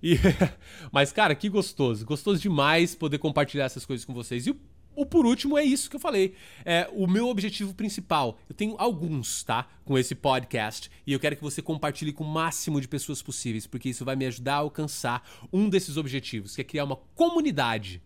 [0.01, 0.17] E,
[0.91, 2.05] mas, cara, que gostoso.
[2.05, 4.47] Gostoso demais poder compartilhar essas coisas com vocês.
[4.47, 4.59] E o
[4.95, 6.35] o por último é isso que eu falei.
[6.65, 8.39] É o meu objetivo principal.
[8.47, 9.67] Eu tenho alguns, tá?
[9.83, 10.89] Com esse podcast.
[11.05, 14.15] E eu quero que você compartilhe com o máximo de pessoas possíveis, porque isso vai
[14.15, 18.01] me ajudar a alcançar um desses objetivos, que é criar uma comunidade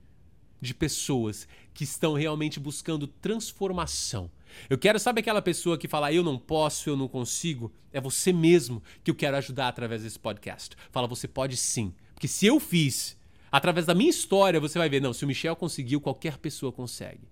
[0.60, 4.30] de pessoas que estão realmente buscando transformação.
[4.70, 7.72] Eu quero, sabe aquela pessoa que fala, eu não posso, eu não consigo?
[7.92, 10.76] É você mesmo que eu quero ajudar através desse podcast.
[10.92, 11.94] Fala, você pode sim.
[12.14, 13.17] Porque se eu fiz,
[13.52, 17.28] através da minha história, você vai ver, não, se o Michel conseguiu, qualquer pessoa consegue.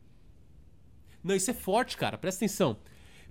[1.24, 2.78] Não, isso é forte, cara, presta atenção.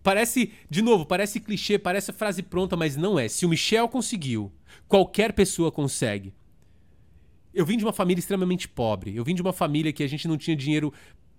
[0.03, 3.27] Parece, de novo, parece clichê, parece frase pronta, mas não é.
[3.27, 4.53] Se o Michel conseguiu,
[4.87, 6.35] qualquer pessoa consegue.
[7.55, 9.17] Eu vim de uma família extremamente pobre.
[9.17, 10.93] Eu vim de uma família que a gente não tinha dinheiro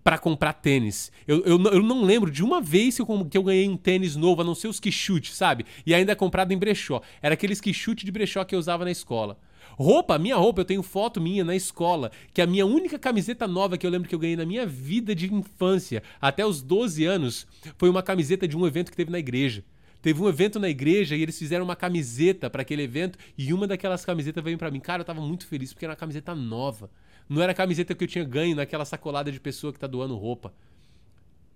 [0.06, 1.12] para comprar tênis.
[1.28, 4.16] Eu, eu, eu, não lembro de uma vez que eu, que eu ganhei um tênis
[4.16, 5.66] novo, a não ser os quichute, sabe?
[5.86, 7.02] E ainda é comprado em brechó.
[7.22, 9.38] Era aqueles quichute de brechó que eu usava na escola.
[9.78, 13.78] Roupa, minha roupa, eu tenho foto minha na escola, que a minha única camiseta nova
[13.78, 17.46] que eu lembro que eu ganhei na minha vida de infância, até os 12 anos,
[17.78, 19.64] foi uma camiseta de um evento que teve na igreja.
[20.02, 23.66] Teve um evento na igreja e eles fizeram uma camiseta para aquele evento e uma
[23.66, 24.80] daquelas camisetas veio para mim.
[24.80, 26.92] Cara, eu tava muito feliz porque era uma camiseta nova.
[27.28, 30.16] Não era a camiseta que eu tinha ganho naquela sacolada de pessoa que tá doando
[30.16, 30.54] roupa.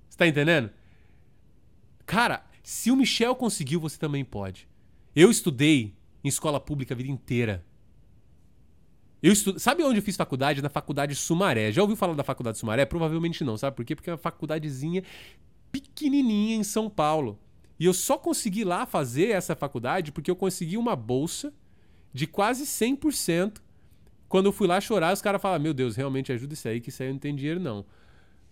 [0.09, 0.71] Você tá entendendo?
[2.07, 4.67] Cara, se o Michel conseguiu, você também pode.
[5.15, 7.63] Eu estudei em escola pública a vida inteira.
[9.21, 9.59] Eu estudo...
[9.59, 10.61] Sabe onde eu fiz faculdade?
[10.61, 11.71] Na faculdade Sumaré.
[11.71, 12.85] Já ouviu falar da faculdade Sumaré?
[12.85, 13.95] Provavelmente não, sabe por quê?
[13.95, 15.03] Porque é uma faculdadezinha
[15.71, 17.37] pequenininha em São Paulo.
[17.79, 21.53] E eu só consegui lá fazer essa faculdade porque eu consegui uma bolsa
[22.13, 23.61] de quase 100%.
[24.27, 26.89] Quando eu fui lá chorar, os caras falaram: Meu Deus, realmente ajuda isso aí, que
[26.89, 27.85] isso aí não tem dinheiro não.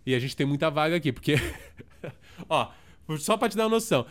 [0.05, 1.35] E a gente tem muita vaga aqui, porque.
[2.47, 2.71] Ó,
[3.19, 4.05] só pra te dar uma noção.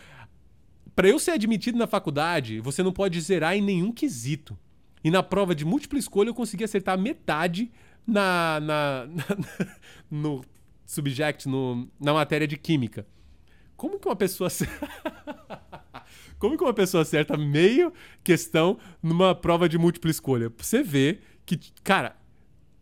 [0.95, 4.57] Para eu ser admitido na faculdade, você não pode zerar em nenhum quesito.
[5.03, 7.71] E na prova de múltipla escolha eu consegui acertar metade
[8.05, 9.23] na, na, na
[10.09, 10.43] no
[10.85, 13.05] subject, no, na matéria de química.
[13.75, 14.49] Como que uma pessoa
[16.39, 17.91] Como que uma pessoa acerta meio
[18.23, 20.51] questão numa prova de múltipla escolha?
[20.57, 22.15] Você vê que, cara,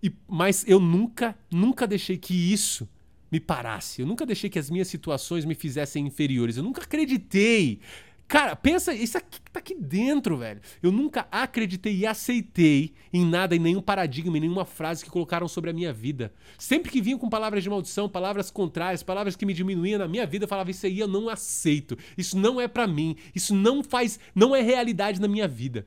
[0.04, 2.88] e, mas eu nunca, nunca deixei que isso
[3.32, 4.02] me parasse.
[4.02, 6.58] Eu nunca deixei que as minhas situações me fizessem inferiores.
[6.58, 7.80] Eu nunca acreditei
[8.28, 10.60] Cara, pensa, isso aqui tá aqui dentro, velho.
[10.82, 15.48] Eu nunca acreditei e aceitei em nada, em nenhum paradigma, em nenhuma frase que colocaram
[15.48, 16.34] sobre a minha vida.
[16.58, 20.26] Sempre que vinham com palavras de maldição, palavras contrárias, palavras que me diminuíam na minha
[20.26, 21.96] vida, eu falava isso aí eu não aceito.
[22.18, 23.16] Isso não é para mim.
[23.36, 25.86] Isso não faz, não é realidade na minha vida.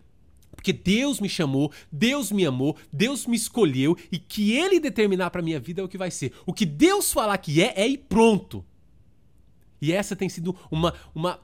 [0.55, 5.43] Porque Deus me chamou, Deus me amou, Deus me escolheu e que ele determinar para
[5.43, 6.33] minha vida é o que vai ser.
[6.47, 8.65] O que Deus falar que é, é e pronto.
[9.81, 11.41] E essa tem sido uma, uma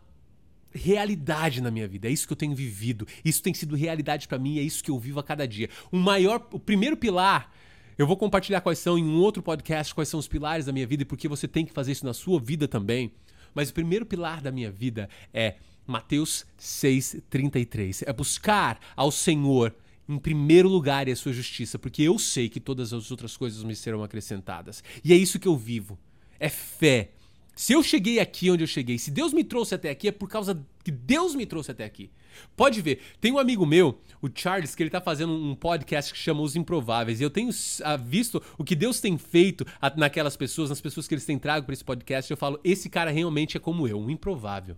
[0.75, 2.09] realidade na minha vida.
[2.09, 3.07] É isso que eu tenho vivido.
[3.25, 5.69] Isso tem sido realidade para mim, é isso que eu vivo a cada dia.
[5.91, 7.51] O maior, o primeiro pilar,
[7.97, 10.87] eu vou compartilhar quais são em um outro podcast, quais são os pilares da minha
[10.87, 13.13] vida e porque você tem que fazer isso na sua vida também.
[13.55, 15.55] Mas o primeiro pilar da minha vida é
[15.87, 18.03] Mateus 6:33.
[18.07, 19.75] É buscar ao Senhor
[20.09, 23.63] em primeiro lugar e a sua justiça, porque eu sei que todas as outras coisas
[23.63, 24.83] me serão acrescentadas.
[25.03, 25.99] E é isso que eu vivo.
[26.39, 27.13] É fé
[27.55, 30.29] se eu cheguei aqui onde eu cheguei, se Deus me trouxe até aqui, é por
[30.29, 32.11] causa que Deus me trouxe até aqui.
[32.57, 36.19] Pode ver, tem um amigo meu, o Charles, que ele tá fazendo um podcast que
[36.19, 37.21] chama Os Improváveis.
[37.21, 37.51] E eu tenho
[37.85, 39.65] ah, visto o que Deus tem feito
[39.97, 42.31] naquelas pessoas, nas pessoas que eles têm trago para esse podcast.
[42.31, 44.77] Eu falo, esse cara realmente é como eu, um improvável.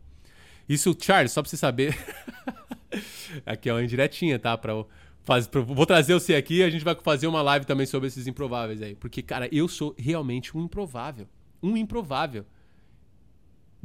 [0.68, 1.96] Isso, Charles, só pra você saber.
[3.46, 4.56] aqui é uma indiretinha, tá?
[4.58, 4.74] Pra,
[5.26, 8.28] Faz, vou trazer você aqui e a gente vai fazer uma live também sobre esses
[8.28, 8.94] improváveis aí.
[8.94, 11.26] Porque, cara, eu sou realmente um improvável.
[11.60, 12.46] Um improvável.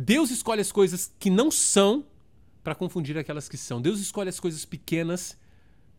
[0.02, 2.06] Deus escolhe as coisas que não são
[2.64, 3.80] para confundir aquelas que são.
[3.80, 5.38] Deus escolhe as coisas pequenas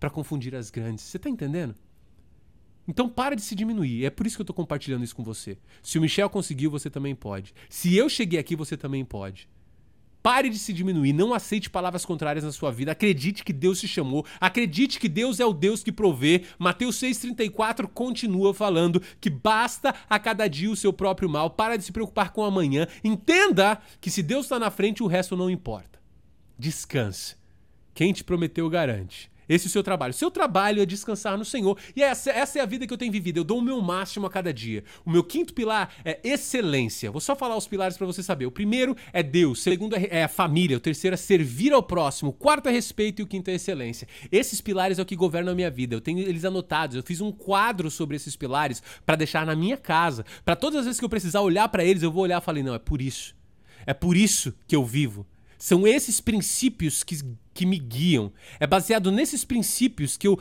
[0.00, 1.04] para confundir as grandes.
[1.04, 1.74] Você tá entendendo?
[2.86, 4.04] Então para de se diminuir.
[4.04, 5.56] É por isso que eu tô compartilhando isso com você.
[5.82, 7.54] Se o Michel conseguiu, você também pode.
[7.68, 9.48] Se eu cheguei aqui, você também pode.
[10.22, 12.92] Pare de se diminuir, não aceite palavras contrárias na sua vida.
[12.92, 16.44] Acredite que Deus te chamou, acredite que Deus é o Deus que provê.
[16.58, 21.50] Mateus 6:34 continua falando que basta a cada dia o seu próprio mal.
[21.50, 22.86] Para de se preocupar com amanhã.
[23.02, 25.98] Entenda que se Deus está na frente, o resto não importa.
[26.56, 27.36] Descanse.
[27.92, 29.31] Quem te prometeu garante.
[29.52, 30.14] Esse é o seu trabalho.
[30.14, 31.76] Seu trabalho é descansar no Senhor.
[31.94, 33.36] E essa, essa é a vida que eu tenho vivido.
[33.36, 34.82] Eu dou o meu máximo a cada dia.
[35.04, 37.10] O meu quinto pilar é excelência.
[37.10, 38.46] Vou só falar os pilares para você saber.
[38.46, 39.58] O primeiro é Deus.
[39.58, 40.78] O segundo é, é a família.
[40.78, 42.30] O terceiro é servir ao próximo.
[42.30, 44.08] O quarto é respeito e o quinto é excelência.
[44.30, 45.94] Esses pilares é o que governam a minha vida.
[45.94, 46.96] Eu tenho eles anotados.
[46.96, 50.24] Eu fiz um quadro sobre esses pilares para deixar na minha casa.
[50.46, 52.62] Para todas as vezes que eu precisar olhar para eles, eu vou olhar e falei:
[52.62, 53.34] não, é por isso.
[53.84, 55.26] É por isso que eu vivo.
[55.62, 57.16] São esses princípios que,
[57.54, 58.32] que me guiam.
[58.58, 60.36] É baseado nesses princípios que eu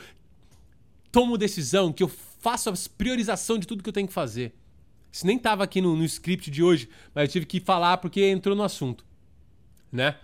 [1.12, 4.52] tomo decisão, que eu faço a priorização de tudo que eu tenho que fazer.
[5.12, 8.20] Isso nem tava aqui no, no script de hoje, mas eu tive que falar porque
[8.20, 9.06] entrou no assunto,
[9.92, 10.18] né?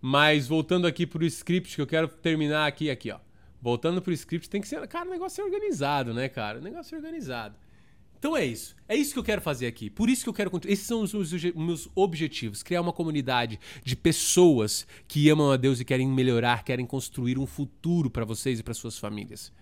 [0.00, 3.18] Mas voltando aqui pro script, que eu quero terminar aqui, aqui, ó.
[3.60, 4.86] Voltando pro script, tem que ser.
[4.86, 6.60] Cara, o negócio é organizado, né, cara?
[6.60, 7.56] O negócio é organizado.
[8.24, 8.74] Então é isso.
[8.88, 9.90] É isso que eu quero fazer aqui.
[9.90, 10.50] Por isso que eu quero.
[10.64, 11.12] Esses são os
[11.54, 16.86] meus objetivos: criar uma comunidade de pessoas que amam a Deus e querem melhorar, querem
[16.86, 19.52] construir um futuro para vocês e para suas famílias.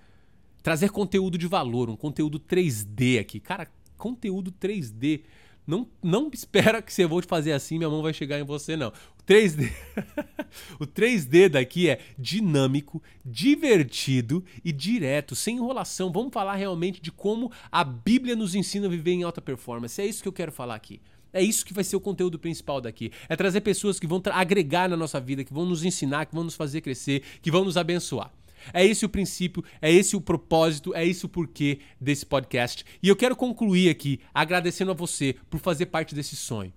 [0.63, 3.41] Trazer conteúdo de valor, um conteúdo 3D aqui.
[3.41, 3.67] Cara,
[3.99, 5.23] conteúdo 3D.
[5.67, 8.89] Não, não espera que você vou fazer assim, minha mão vai chegar em você, não.
[8.89, 9.73] O 3D,
[10.81, 16.11] o 3D daqui é dinâmico, divertido e direto, sem enrolação.
[16.11, 20.01] Vamos falar realmente de como a Bíblia nos ensina a viver em alta performance.
[20.01, 21.01] É isso que eu quero falar aqui.
[21.33, 23.11] É isso que vai ser o conteúdo principal daqui.
[23.29, 26.45] É trazer pessoas que vão agregar na nossa vida, que vão nos ensinar, que vão
[26.45, 28.31] nos fazer crescer, que vão nos abençoar.
[28.73, 32.85] É esse o princípio, é esse o propósito, é esse o porquê desse podcast.
[33.03, 36.73] E eu quero concluir aqui agradecendo a você por fazer parte desse sonho.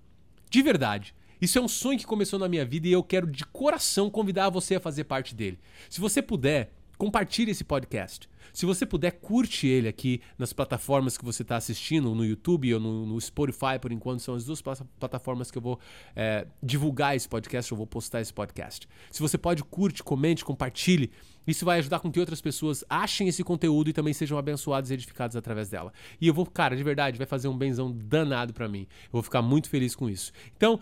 [0.50, 1.14] De verdade.
[1.40, 4.48] Isso é um sonho que começou na minha vida e eu quero de coração convidar
[4.48, 5.58] você a fazer parte dele.
[5.90, 8.28] Se você puder, compartilhe esse podcast.
[8.52, 12.80] Se você puder, curte ele aqui nas plataformas que você está assistindo, no YouTube ou
[12.80, 15.78] no, no, Spotify, por enquanto, são as duas plataformas que eu vou
[16.14, 18.88] é, divulgar esse podcast, eu vou postar esse podcast.
[19.10, 21.10] Se você pode, curte, comente, compartilhe.
[21.46, 24.94] Isso vai ajudar com que outras pessoas achem esse conteúdo e também sejam abençoados e
[24.94, 25.92] edificados através dela.
[26.20, 28.86] E eu vou, cara, de verdade, vai fazer um benzão danado para mim.
[29.04, 30.32] Eu vou ficar muito feliz com isso.
[30.56, 30.80] Então,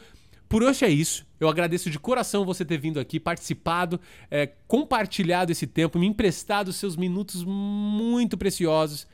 [0.49, 1.27] por hoje é isso.
[1.41, 6.73] Eu agradeço de coração você ter vindo aqui, participado, é, compartilhado esse tempo, me emprestado
[6.73, 9.07] seus minutos muito preciosos.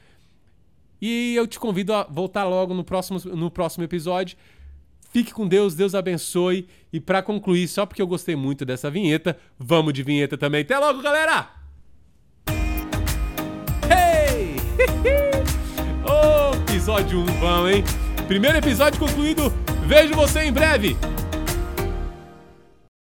[1.01, 4.37] E eu te convido a voltar logo no próximo, no próximo episódio.
[5.13, 6.69] Fique com Deus, Deus abençoe.
[6.93, 10.61] E para concluir, só porque eu gostei muito dessa vinheta, vamos de vinheta também.
[10.61, 11.51] Até logo, galera!
[13.89, 14.57] Hey!
[16.05, 17.83] oh, episódio 1 bom, hein?
[18.29, 19.53] Primeiro episódio concluído.
[19.87, 20.97] Vejo você em breve.